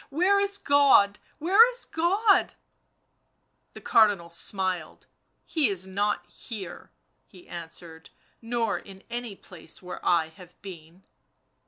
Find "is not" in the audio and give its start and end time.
5.69-6.25